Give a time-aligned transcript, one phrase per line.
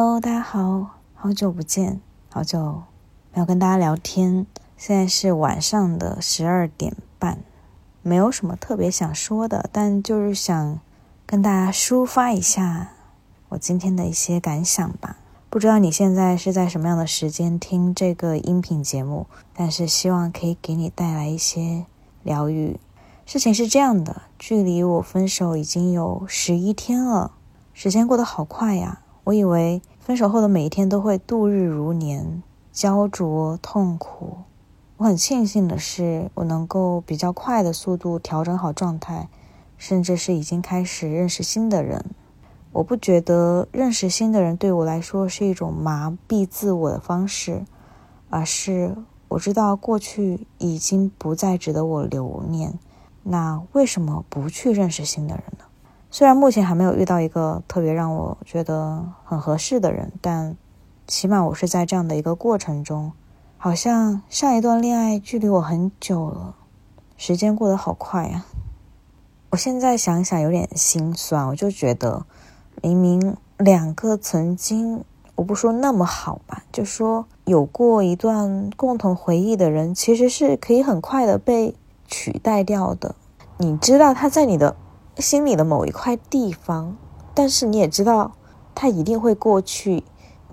[0.00, 2.00] Hello，大家好，好久不见，
[2.30, 2.84] 好久
[3.34, 4.46] 没有跟大家聊天。
[4.76, 7.40] 现在是晚上的十二点半，
[8.02, 10.78] 没有什么特别想说的，但就是想
[11.26, 12.92] 跟大家抒发一下
[13.48, 15.16] 我今天的一些感想吧。
[15.50, 21.86] 不知道你现在是在什么样的时间听这个音频节目，但是希望可以给你带来一些
[22.22, 22.78] 疗愈。
[23.26, 27.32] 事情是这样的，距离我分手已经有十一天了，
[27.74, 29.00] 时间过得好快呀。
[29.24, 32.42] 我以为分手后的每一天都会度日如年，
[32.72, 34.38] 焦灼痛苦。
[34.96, 39.28] 我很庆幸的是，我能够比较快的速度调整好状态，
[39.76, 42.06] 甚至是已经开始认识新的人。
[42.72, 47.66] 我不觉得认识新的人对我来说是一种麻痹自我的方式，
[48.30, 48.96] 而是
[49.28, 52.78] 我知道过去已经不再值得我留念。
[53.24, 55.66] 那为什么不去认识新的人呢？
[56.10, 60.56] 虽然目前还没有遇到一个特别让我觉得很合适的人，但
[61.06, 63.12] 起码我是在这样的一个过程中。
[63.58, 66.54] 好像上一段恋爱距离我很久了，
[67.16, 68.46] 时间过得好快呀。
[69.50, 72.24] 我现在想想有点心酸，我就觉得
[72.82, 81.74] 明明两个曾经我不说那么好吧，就说有过一段共同回忆的人，其实是可以很快的被
[82.06, 83.14] 取代掉的。
[83.58, 84.74] 你知道他在你的。
[85.18, 86.96] 心里的某一块地方，
[87.34, 88.32] 但是你也知道，
[88.74, 90.04] 它一定会过去，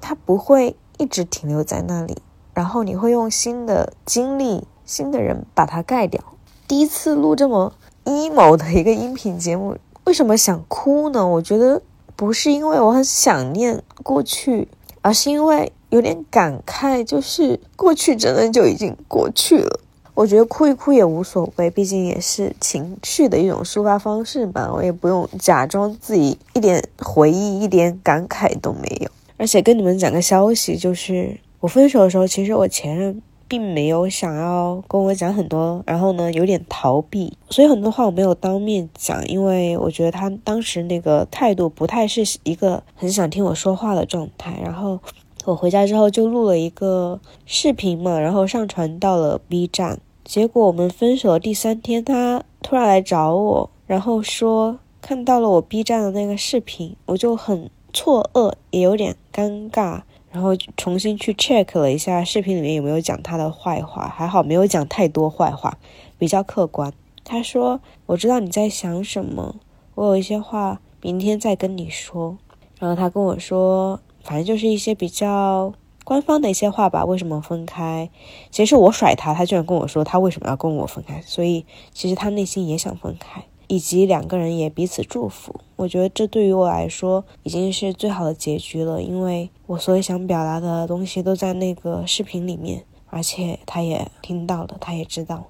[0.02, 2.18] 它不会一直停留在那里。
[2.54, 6.24] 然后你会用新的经历、新的人把它盖掉。
[6.68, 7.74] 第一次录这么
[8.06, 11.28] emo 的一个音频节目，为什么想哭呢？
[11.28, 11.82] 我觉得
[12.16, 14.70] 不是因为我很想念过去，
[15.02, 19.80] 而是因为有点感慨，就是过去真的就已经过去了。
[20.16, 24.72] 我觉得哭一哭也无所谓，毕竟也是情绪的一种抒发方式吧。
[24.74, 29.10] 我也不用假装自己一点回忆、一点感慨都没有。
[29.36, 44.58] 而且跟你们讲个消息，就是我分手的时候，其实我前任并没有想要跟我讲很多，然后呢有点逃避，所以很多话我没有当面讲，因为我觉得他当时那个态度不太是一个很想听我说话的状态。
[44.64, 44.98] 然后
[45.44, 50.00] 我回家之后就录了一个视频嘛，然后上传到了 B 站。
[50.26, 65.78] 结果我们分手的第三天，他突然来找我，然后说看到了我 B 站的那个视频，我就很错愕，也有点尴尬，然后重新去 check 了一下视频里面有没有讲他的坏话，还好没有讲太多坏话，
[66.18, 66.92] 比较客观。
[67.24, 69.58] 他说：“我知道你在想什么，
[69.94, 72.36] 我有一些话明天再跟你说。”
[72.80, 75.72] 然后他跟我说，反正就是一些比较。
[76.06, 78.10] 官方的一些话吧，为什么分开？
[78.52, 85.60] 其实我甩他，他居然跟我说他为什么要跟我分开，所以其实他内心也想分开，以及两个人也彼此祝福。
[85.76, 95.46] 我觉得这对于我来说已经是最好的结局了，因为我所有想表达的东西都在那个视频里面，而且他也听到了，他也知道。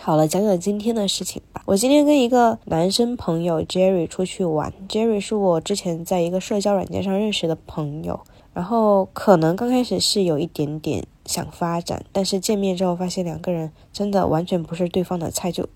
[0.00, 1.60] 好了，讲讲今天的事情吧。
[1.66, 8.18] 我今天跟一个男生朋友 Jerry 出去玩，Jerry 是我之前在一个社交软件上认识的朋友。
[8.58, 15.68] 然后可能刚开始是有一点点想发展，但是见面之后发现两个人真的完全不是对方的菜，就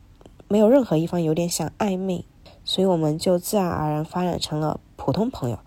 [0.48, 2.25] 没有任何一方有点想暧昧，
[2.65, 5.60] 所以我们就自然而然发展成了普通朋友，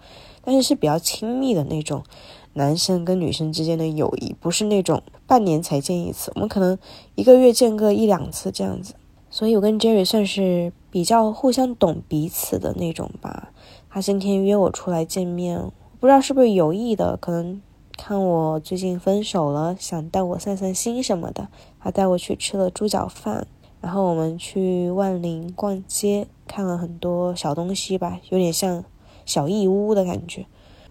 [0.44, 2.04] 但是是比较亲密的那种
[2.52, 6.78] 男生跟女生之间的友谊，不是那种半年才见一次，我们可能
[7.16, 8.94] 一个月见个一两次这样子。
[9.30, 13.54] 所以我跟 Jerry 算是比较互相懂彼此的那种吧。
[13.90, 15.72] 他今天约我出来见面。
[16.06, 17.60] 不知道是不是有意的，可能
[17.98, 21.48] 看我最近分手了，想带我散散心什么的。
[21.80, 23.48] 他带我去吃了猪脚饭，
[23.82, 28.84] 然后我们去万宁逛街，看了很多小东西吧，有点像
[29.26, 30.46] 小义乌的感觉。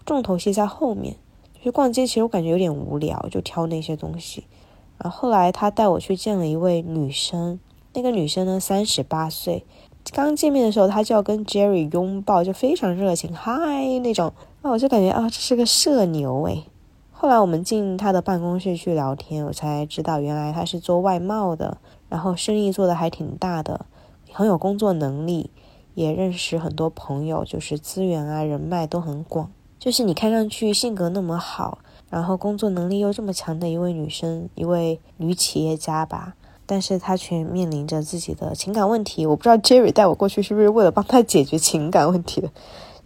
[0.05, 1.15] 重头戏在后面，
[1.61, 4.43] 去逛街其实我感觉有点无聊，就挑那些东西。
[4.97, 7.57] 然后后来他带我去见了一位女生，
[7.93, 9.63] 那个女生呢三十八岁，
[10.11, 14.33] 刚见面的时候他就要跟 Jerry 拥抱，就非常热情，嗨那种。
[14.65, 16.63] 那我就感觉啊，这是个社牛诶。
[17.11, 21.77] 后来我们进他的办公室去聊天，我才知道原来他是做外贸的，
[22.09, 23.85] 然后生意做的还挺大的，
[24.31, 25.51] 很有工作能力，
[25.93, 29.51] 也认识很多朋友，就是资源啊人脉都很广。
[29.77, 31.77] 就是你看上去性格那么好，
[32.09, 36.33] 然后工作能力又这么强的一位女生，一位女企业家吧，
[36.65, 39.27] 但是她却面临着自己的情感问题。
[39.27, 42.49] 我不知道 Jerry 带我过去是不是为了帮她解决情感问题的。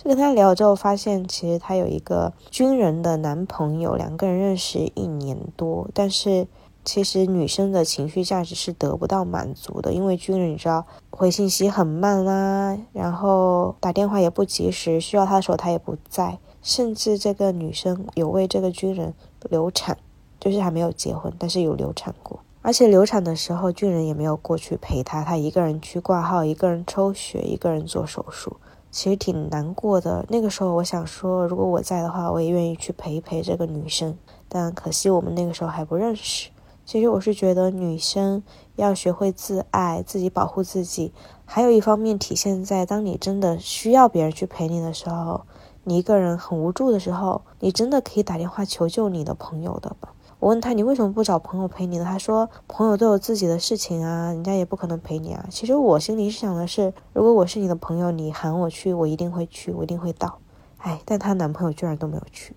[0.01, 6.47] 就跟他聊之后，发现其实他有一个军人的男朋友，两个人认识一年多，但是
[6.85, 19.13] 其实女生的情绪价值是得不到满足的，因为军人你知道回信息很慢啦，然后打电话也不及时，需要他的时候他也不在，甚至这个女生有为这个军人
[19.49, 19.97] 流产，
[20.39, 22.39] 就是还没有结婚，但是有流产过。
[22.61, 28.57] 而且流产的时候，军人也没有过去陪她，她一个人去挂号，一个人抽血，一个人做手术，
[28.91, 30.25] 其实挺难过的。
[30.29, 34.17] 那个时候，我想说，如果我在的话，我也愿意去陪一陪这个女生。
[34.47, 36.49] 但可惜我们那个时候还不认识。
[36.85, 38.41] 其实我是觉得，女生
[38.75, 41.13] 要学会自爱，自己保护自己。
[41.45, 45.41] 还有一方面体现在，当你真的需要别人去陪你的时候，
[45.83, 50.13] 你一个人很无助的时候，你真的可以打电话求救你的朋友的吧。
[50.39, 52.05] 我问他，你为什么不找朋友陪你呢？
[52.05, 55.45] 他说，朋友都有自己的事情啊，人家也不可能陪你啊。
[55.51, 60.39] 其实我心里是想的是，如果我是你的朋友，你喊我去，我一定会去，我一定会到。
[60.77, 62.55] 哎，但她男朋友居然都没有去。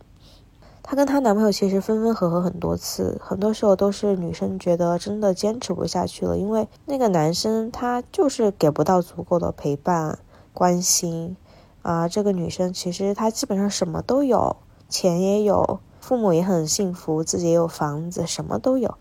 [0.80, 10.20] 她跟她男朋友其实分分合合很多次，很多时候都是女生觉得真的坚持不下去了，因为那个男生他就是给不到足够的陪伴、
[10.54, 11.36] 关心
[11.82, 12.06] 啊。
[12.06, 14.54] 这个女生其实她基本上什么都有，
[14.88, 15.80] 钱也有。
[16.02, 18.96] 父母也很幸福，自己也有房子，什么都有，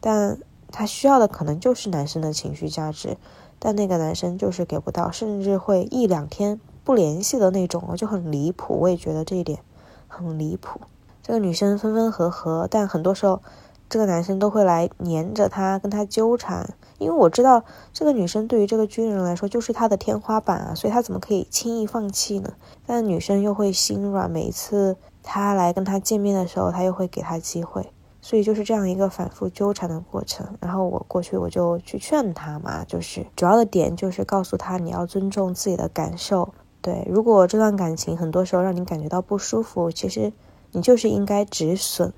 [0.00, 0.38] 但
[0.70, 3.16] 他需要的可能就是男生的情绪价值，
[3.58, 8.78] 但那个男生就是给不到，甚至会一两天不联系的那种，我就很离谱。
[8.80, 9.60] 我也觉得这一点
[10.06, 10.78] 很离谱。
[11.22, 13.40] 这个女生分分合合，但很多时候
[13.88, 17.64] 这个男生都会来黏着她，跟她纠缠，因为我知道
[17.94, 22.52] 这个女生对于这个军人来说就是他的天花板啊，所以他怎么可以轻易放弃呢？
[22.84, 24.98] 但女生又会心软，每一次。
[25.22, 30.46] 他来跟他见面的时候，他又会给他机会，所以就是这样一个反复纠缠的过程。
[30.60, 36.52] 然后我过去我就去劝他嘛，就是主要的点就是告诉他你要尊重自己的感受。
[36.80, 40.32] 对，如果这段感情很多时候让你感觉到不舒服，其实
[40.72, 42.12] 你就是应该止损，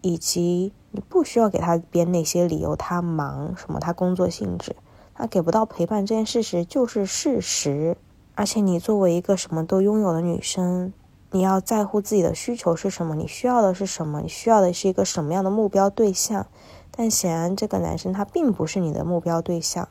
[0.00, 2.74] 以及你不需要给他编那些理由。
[2.74, 3.78] 他忙什么？
[3.78, 4.74] 他工作性质，
[5.14, 7.98] 他给不到陪伴这件事实就是事实。
[8.34, 10.94] 而且你作为一个什么都拥有的女生。
[11.36, 16.46] 你要在乎自己的需求是什么，你需要的是什么，你需要的是一个什么样的目标对象。
[16.90, 19.86] 但显然这个男生他并不是你的目标对象，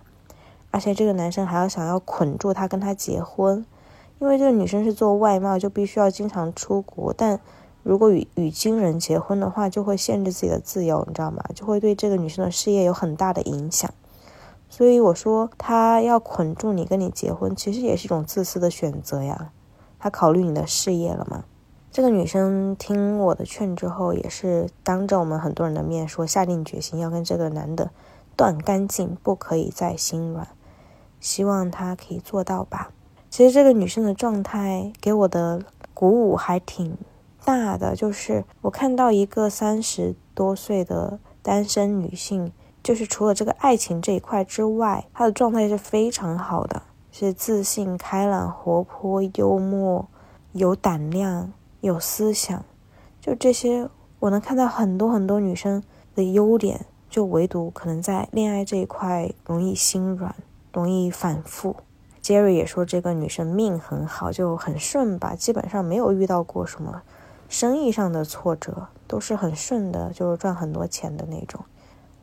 [0.71, 3.63] 而且这个男生还要想要捆住他跟他结婚，
[4.17, 7.13] 因为这个女生是做外贸，就必须要经常出国。
[7.15, 7.39] 但
[7.83, 11.43] 如果与与军人结婚的话，就会限制自己的自由，你知道吗？
[11.53, 13.93] 就会对这个女生的事业有很大的影响。
[14.67, 19.51] 所以我说他要捆住你跟你结婚，其实也是一种自私的选择呀。
[20.05, 21.45] 他考虑你的事业了吗？
[21.91, 27.89] 这个女生听我的劝之后，也是当着我们很多人的面说，下定决心要跟这个男的
[28.35, 30.47] 断干净，不可以再心软。
[31.19, 32.91] 希望他可以做到吧。
[33.31, 35.63] 其实这个女生的状态给我的
[35.95, 36.95] 鼓舞还挺
[37.43, 42.51] 大的，就是我看到一个三十多岁的单身女性，
[42.83, 46.83] 就是除了这个爱情这一块之外，她的状态是非常好的。
[47.17, 50.05] 是自信、开朗、活泼、幽默、
[50.51, 52.65] 有胆量、有思想，
[53.21, 53.89] 就这些，
[54.19, 55.81] 我能看到很多很多女生
[56.13, 60.35] 的优点，就唯独可能在恋爱这一块容易心软，
[60.73, 61.77] 容易反复。
[62.21, 67.01] Jerry 也说这个女生命很好，就很顺吧，基本上没有遇到过什么
[67.47, 71.63] 生意上的挫折，都是很顺的，就是赚很多钱的那种。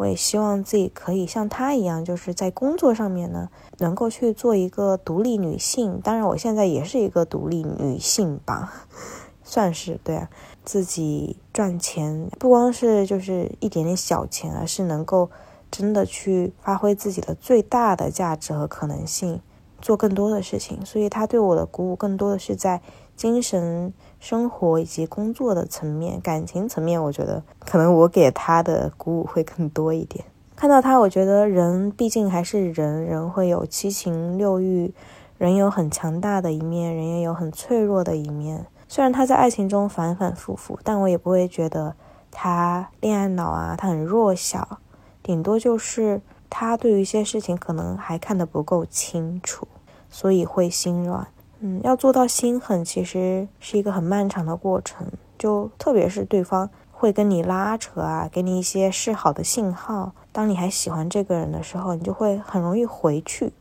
[0.03, 6.01] 我也希望自己可以像她一样，就是在工作上面呢，能够去做一个独立女性。
[6.03, 8.73] 当然，我现在也是一个独立女性吧，
[9.45, 10.29] 算是对啊。
[10.65, 15.31] 自己赚钱，不光是就是一点点小钱，而是能够
[15.71, 19.41] 真的去发挥自己的最大的价值和可能性，
[19.81, 20.85] 做更多的事情。
[20.85, 22.81] 所以，她对我的鼓舞更多的是在。
[23.17, 30.25] 精神生活以及工作的层面，感情层面，我觉得可能我给他的鼓舞会更多一点。
[30.55, 34.93] 看到他，我觉得人毕竟还是人，人会有七情六欲，
[35.39, 38.67] 人有很强大的一面，人也有很脆弱的一面。
[38.87, 41.97] 虽然他在爱情中反反复复，但我也不会觉得
[42.31, 44.79] 他恋爱脑啊，他很弱小，
[45.23, 49.67] 顶多就是他对于一些事情可能还看得不够清楚，
[50.11, 51.27] 所以会心软。
[51.65, 55.07] 嗯，要做到心狠，其实是一个很漫长的过程。
[55.39, 60.13] 就特别是对方会跟你拉扯啊，给你一些示好的信号。
[60.33, 63.53] 当你还喜欢这个人的时候，你就会很容易回去，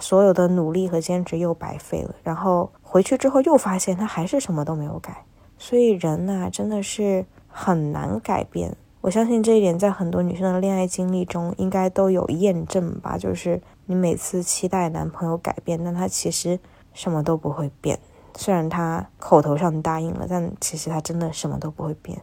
[0.00, 2.14] 所有的努力和坚持又白费了。
[2.22, 5.24] 然后回去之后又发现他还是什么都没有改。
[5.56, 8.76] 所以人呐，真的是很难改变。
[9.00, 13.16] 我相信这一点，在很多女生的恋爱经历中应该都有验证吧。
[13.16, 16.60] 就是你每次期待男朋友改变，但他其实。
[16.92, 17.98] 什么都不会变，
[18.36, 22.20] 虽然他口头上答应了，但其实他真的什么都不会变。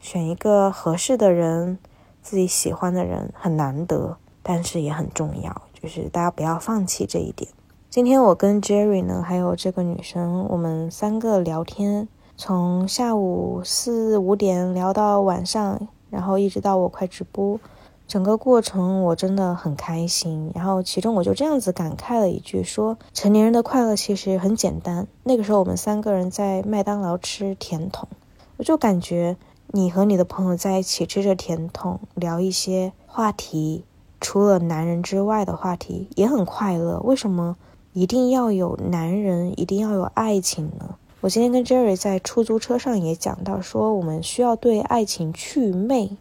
[0.00, 1.78] 选一个合适的人，
[2.22, 7.50] 自己喜欢的人很难得，但是也很重要，就是大家不要放弃这一点。
[7.88, 17.58] 今天我跟 Jerry 呢，还有这个女生，我们三个聊天，从下午四五点聊到晚上，然后一直到我快直播，
[18.06, 20.52] 整个过程我真的很开心。
[20.54, 25.06] 然后其中我就这样子感慨了一句：说成年人的快乐其实很简单。
[25.22, 28.08] 那个时候我们三个人在麦当劳吃甜筒，
[28.56, 29.36] 我就感觉
[29.68, 33.84] 你和你的朋友在一起吃着甜筒，聊一些话题，
[34.20, 37.00] 除了男人之外的话题，也很快乐。
[37.00, 37.56] 为什么
[37.92, 40.96] 一定要有男人，一定要有爱情呢？
[41.20, 46.16] 我今天跟 Jerry 在出租车上也讲到，说我们需要对爱情祛魅。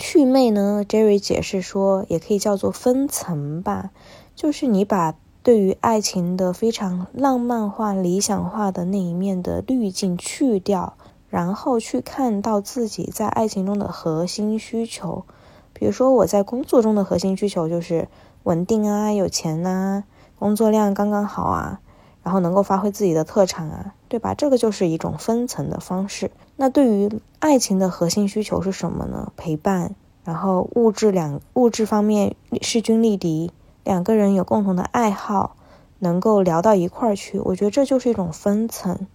[0.00, 3.90] 祛魅呢，Jerry 解释说，也可以叫做分层吧，
[4.36, 10.94] 就是你把对于爱情的非常浪漫化、理想化的那一面的滤镜去掉，
[11.28, 15.24] 然后去看到自己在爱情中的核心需求。
[15.72, 18.06] 比如说，我在工作中的核心需求就是
[18.44, 20.04] 稳定啊、有钱呐、
[20.38, 21.80] 工作量刚刚好啊。
[22.20, 24.34] 然后能够发挥自己的特长啊，对吧？
[24.34, 26.30] 这个就是一种分层的方式。
[26.60, 29.32] 那对于爱情的核心需求是什么呢？
[29.36, 33.52] 陪伴，然后物质两物质方面势均力敌，
[33.84, 35.54] 两个人有共同的爱好，
[36.00, 37.38] 能够聊到一块儿去。
[37.38, 39.06] 我觉得这就是一种分层。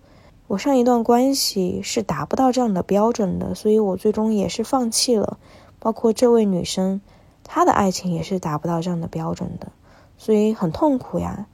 [0.47, 5.38] 我上一段关系是达不到这样的标准的，所以我最终也是放弃了。
[5.79, 7.01] 包括这位女生，
[7.43, 9.73] 她的爱情也是达不到这样的标准的，
[10.17, 11.47] 所以很痛苦呀。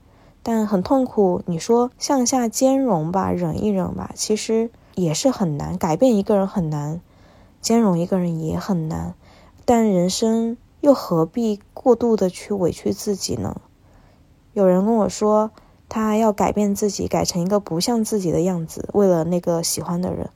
[0.44, 4.70] 但很痛苦，你说向下兼容吧，忍一忍吧，其实
[5.00, 5.78] 也是很难。
[5.78, 7.00] 改变一个人很难，
[7.60, 9.14] 兼容一个人也很难。
[9.64, 13.60] 但人生又何必过度的去委屈自己呢？
[14.52, 15.50] 有人跟我说，
[15.88, 20.30] 他要改变自己，改成一个不像自己的样子，为了那个喜欢的人。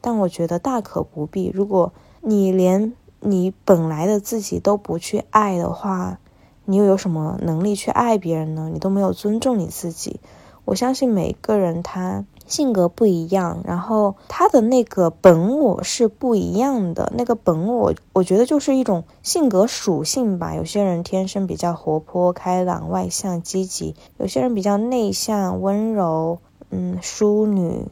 [0.00, 1.50] 但我觉得大可不必。
[1.52, 6.18] 如果你连你本来的自己都不去爱的话，
[6.64, 8.70] 你又有什么能力去爱别人呢？
[8.72, 10.20] 你都没有尊重你自己。
[10.64, 17.10] 我相信每个人他性格不一样，然后他的那个本我是不一样的。
[17.16, 20.54] 那个本我，我觉得就是一种性格属性吧。
[20.54, 27.86] 有些人天生比较活泼、开朗、外向、积极；有些人比较内向、温柔，嗯，淑女，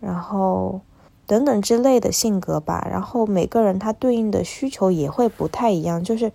[0.00, 0.80] 然后
[1.26, 2.88] 等等之类的性格吧。
[2.90, 6.32] 然后每个人他对应的需求也会不太一样，就是。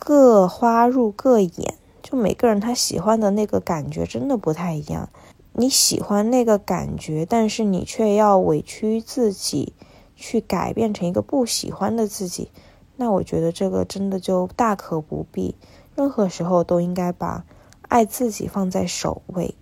[0.00, 5.08] 各花入各眼，就每个人他喜欢的那个感觉真的不太一样。
[5.52, 9.72] 你喜欢那个感觉，但是你却要委屈自己
[10.14, 12.50] 去改变成一个不喜欢的自己，
[12.96, 15.54] 那我觉得这个真的就大可不必。
[15.96, 17.44] 任何时候都应该把
[17.88, 19.56] 爱自己放在首位，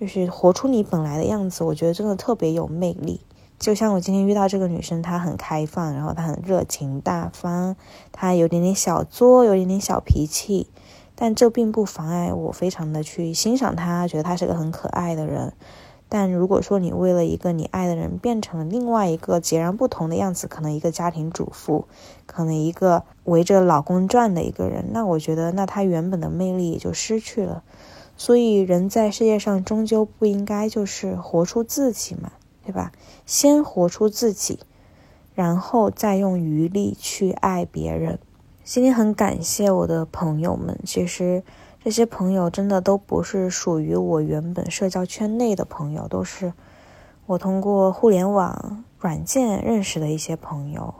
[0.00, 1.62] 就是活出你本来的样子。
[1.62, 3.20] 我觉得真的特别有魅力。
[3.56, 7.76] 就像我今天遇到这个女生，她很开放，然后她很热情大方，
[8.10, 10.66] 她有点点小作，有点点小脾气，
[11.14, 15.52] 但这并不妨碍我非常的去欣赏他，觉得他是个很可爱的人。
[16.08, 21.86] 但如果说你为了一个你爱的人变成了另外一个截然不同的样子，可能一个家庭主妇，
[22.26, 27.62] 可能一个围着老公转的一个人，那我觉得那他原本的魅力也就失去了。
[28.16, 32.32] 所以人在世界上终究不应该就是活出自己嘛。
[32.66, 32.92] 对吧？
[33.26, 34.58] 先活出自己，
[35.34, 38.18] 然后再用余力去爱别人。
[38.66, 41.42] 今天很感谢我的朋友们，其实
[41.84, 46.54] 这些朋友真的都不是属于我原本社交圈内的朋友，都是
[47.26, 50.94] 我通过互联网软件认识的一些朋友。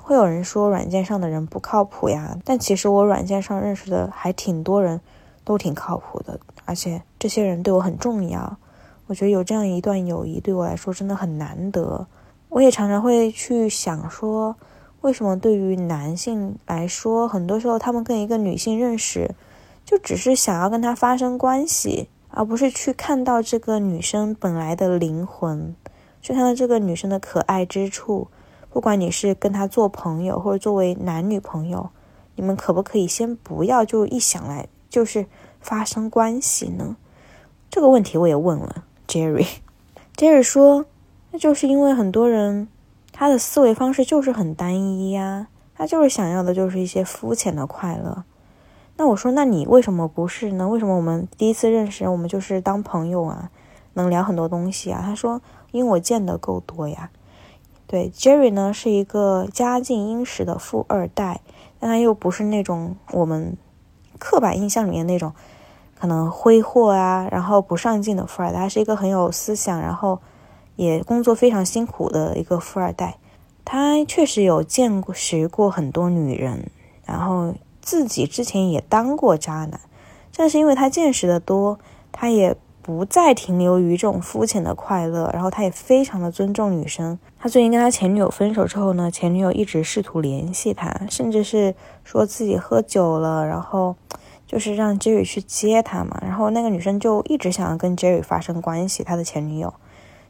[0.00, 5.00] 会有人说软件上的人不靠谱呀，但其实我软件上认识的还挺多人，
[5.42, 8.56] 都挺靠谱的，而且这些人对我很重要。
[9.08, 12.06] 我觉得有这样一段友谊对我来说真的很难得。
[12.50, 14.54] 我也常常会去想说，
[15.04, 19.34] 为什么对于男性来说，很多时候他们跟一个女性认识，
[19.84, 25.76] 就只是想要跟她发生关系，而不是去看到这个女生本来的灵魂，
[26.22, 28.28] 去看到这个女生的可爱之处。
[28.70, 31.90] 不管你是跟她做朋友，或者作为男女朋友，
[32.36, 35.26] 你们可不可以先不要就一想来就是
[35.60, 36.96] 发生关系呢？
[37.68, 38.86] 这个问题我也问了。
[39.06, 40.86] Jerry，Jerry 说
[41.30, 42.68] ：“那就是因为很多人
[43.16, 48.24] 他的思维方式就是很单一呀，他就是想要的就是一些肤浅的快乐。”
[48.98, 50.68] 那我说：“那你为什么不是呢？
[50.68, 53.50] 为什么我们第一次认识，我们就是当朋友啊，
[53.94, 55.40] 能聊很多东西啊？”他说
[55.70, 57.10] ：“因为我见得够多呀。”
[57.86, 61.40] 对，Jerry 呢是一个家境殷实的富二代，
[61.78, 63.56] 但他又不是那种我们
[64.18, 65.32] 刻板印象里面那种。
[65.96, 70.20] 可能挥霍啊，然后不上进的富二代，他是一个很有思想，然后
[70.76, 73.16] 也工作非常辛苦的一个富二代。
[73.64, 76.70] 他确实有见识过很多女人，
[77.06, 79.80] 然后自己之前也当过渣男。
[80.30, 81.78] 正是因为他见识的多，
[82.12, 87.18] 他也不再停留于这种肤浅的快乐，然后他也非常的尊重女生。
[87.38, 93.96] 他最近跟他前女友分手之后呢，前女友一直试图联系他，甚至是说自己喝酒了，然后
[94.46, 96.18] 就是让 Jerry 去接他嘛。
[96.20, 99.72] 然后那个女生就一直想要跟 Jerry 发生关系，他的前女友，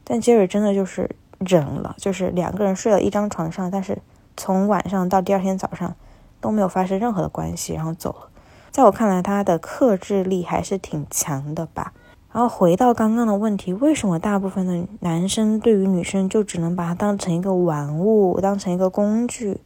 [0.05, 3.99] 但杰瑞真的就是忍了，就是两个人睡了一张床上，但是
[4.37, 5.97] 从晚上到第二天早上
[6.41, 8.29] 都没有发生任何的关系，然后走了。
[8.71, 11.93] 在我看来，他的克制力还是挺强的吧。
[12.33, 19.61] 然后回到刚刚的问题，为什么大部分的男生对于女生就只能把她当成一个玩物，当成一个工具，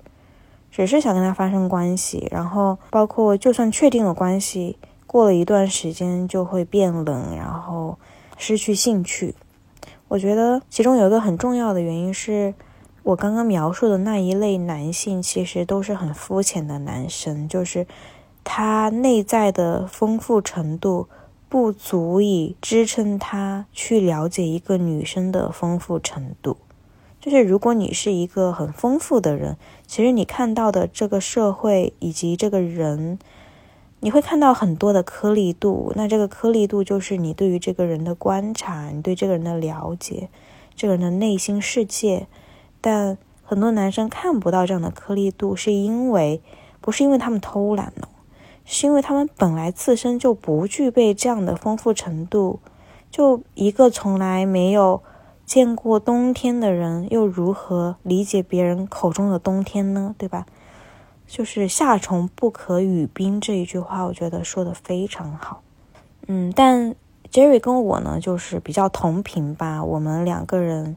[0.70, 2.28] 只是想跟她发生关系？
[2.30, 4.76] 然后包括就算确定了关系，
[5.06, 7.98] 过了一段时间就会变冷，然后
[8.36, 9.34] 失去兴趣。
[10.08, 12.52] 我觉得其中有一个很重要的原因是，
[13.02, 17.86] 我刚刚描述的那一类男性其实都是很肤浅的男生，就是
[18.42, 21.08] 他内在的丰富程度。
[21.50, 26.58] 不足以支撑他去了解一个女生的丰富程度。
[27.22, 33.18] 就是如果你是一个很丰富的人，其实你看到的这个社会以及这个人，
[34.00, 35.92] 你会看到很多的颗粒度。
[35.96, 40.28] 那这个颗粒度就是你对于这个人的观察，你对这个人的了解，
[40.74, 42.26] 这个人的内心世界。
[42.80, 46.40] 但很多男生看不到这样的颗粒度，是因为
[46.80, 48.08] 不是因为他们偷懒了。
[48.70, 52.60] 是因为他们本来自身就不具备这样的丰富程度，
[53.10, 55.02] 就一个从来没有
[55.46, 60.14] 见过冬天的人，又如何理解别人口中的冬天呢？
[60.18, 60.44] 对吧？
[61.28, 65.62] 就是“夏虫不可语冰”这一句话，我觉得说的非常好。
[66.26, 66.96] 嗯，但
[67.30, 69.84] Jerry 跟我呢，就是比较同频吧。
[69.84, 70.96] 我们两个人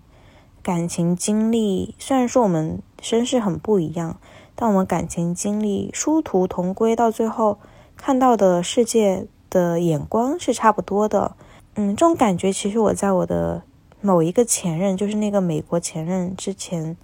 [0.63, 4.17] 感情经历，虽然说我们身世很不一样。
[4.53, 7.57] 但我们感情经历殊途同归，到最后
[7.97, 11.35] 看到的世界的眼光是差不多的。
[11.73, 13.63] 嗯，这种感觉其实我在我的
[14.01, 16.95] 某一个前任，就是那个美国前任之前，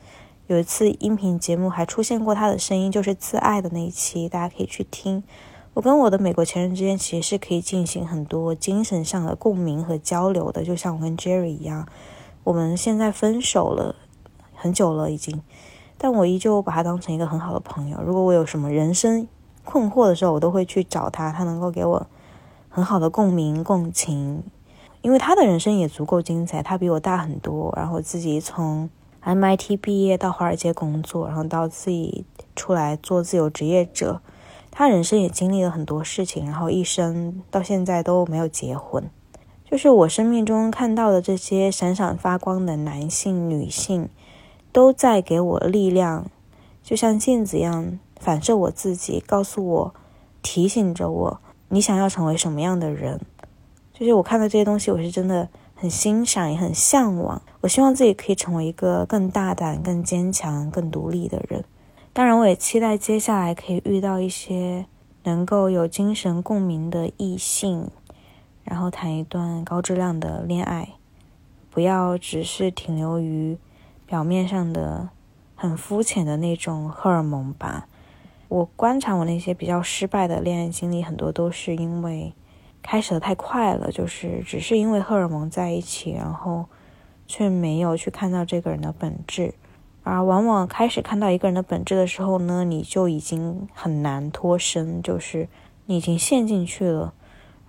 [0.48, 5.22] 有一次音频节目还出现过他的声音，就是自爱的那一期，大家可以去听。
[5.74, 11.86] 我跟我的美国前任之间其实是可以进行很多精神上的共鸣和交流的，就像我跟 Jerry 一样。
[12.46, 13.94] 我们现在分手了
[14.56, 15.42] 很久了，已经。
[15.98, 18.02] 但我依旧把他当成一个很好的朋友。
[18.02, 19.28] 如果我有什么人生
[19.66, 22.08] 困惑的时候，我都会去找他，他能够给我
[22.70, 24.44] 很好的共鸣、共情。
[25.02, 27.74] 因为他的人生也足够精彩，他比我大很多。
[27.76, 28.90] 然后自己从
[29.36, 34.22] MIT 毕业到华尔街工作，然后到自己出来做自由职业者，
[34.72, 36.46] 他人生也经历了很多事情。
[36.46, 39.10] 然后一生到现在都没有结婚。
[39.70, 44.10] 就是我生命中看到的这些闪闪发光的男性、女性。
[44.74, 46.30] 都在给我力量，
[46.84, 49.96] 就像镜子一样反射我自己，告诉我，
[50.44, 53.20] 提醒着我，你想要成为什么样的人。
[53.92, 57.42] 就是我看到这些东西，我是真的很欣赏，也很向往。
[57.62, 61.64] 我希望自己可以成为一个更大胆、更坚强、更独立的人。
[62.12, 64.88] 当然，我也期待接下来可以遇到一些
[65.24, 67.90] 能够有精神共鸣的异性，
[68.64, 70.90] 然后谈一段高质量的恋爱，
[71.70, 73.58] 不要只是停留于。
[74.10, 75.10] 表面上的
[75.54, 77.90] 很肤浅的那种荷尔蒙吧。
[78.48, 82.34] 我观察我那些比较失败的恋爱经历，很多都是因为
[82.90, 86.66] 开始的太快了，就是只是因为荷尔蒙在一起，然后
[87.28, 89.54] 却没有去看到这个人的本质。
[90.04, 95.50] 而往往开始看到一个人的本质的时候呢，你就已经很难脱身，就是
[95.86, 97.14] 你已经陷进去了。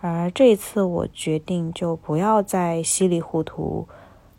[0.01, 3.89] 而这一次，我决定就不要再稀里糊涂。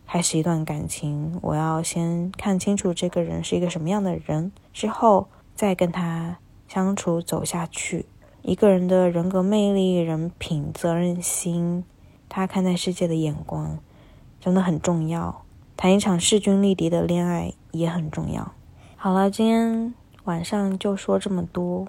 [0.07, 6.37] 开始一段感情，我要先看清楚这个人是一个什么样的人，之后再跟他
[6.69, 8.05] 相处走下去。
[8.41, 11.83] 一个人的人格魅力、人品、责任心，
[12.27, 13.79] 他看待世界的眼光，
[14.39, 15.43] 真的很重要。
[15.77, 18.53] 谈一场势均力敌的恋爱也很重要。
[18.95, 21.87] 好了，今天晚上就说这么多，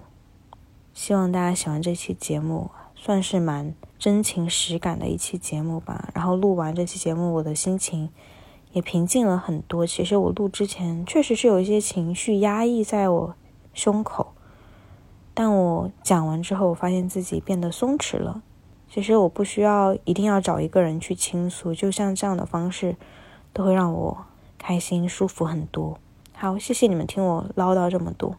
[0.93, 3.73] 希望大家喜欢这期节目，算是蛮。
[3.99, 8.09] 真情实感的一期节目吧，然后录完这期节目，我的心情
[8.71, 9.85] 也平静了很多。
[9.85, 13.35] 其实我录之前确实是有一些情绪压抑在我
[13.75, 14.33] 胸口，
[15.33, 18.41] 但我讲完之后，我发现自己变得松弛了。
[18.89, 22.97] 其实我不需要一定要找一个人去倾诉，就像这样的方式，
[23.53, 24.25] 都会让我
[24.57, 25.97] 开心舒服很多。
[26.33, 28.35] 好，谢谢你们听我唠叨这么多，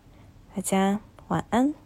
[0.55, 1.82] 大家晚安。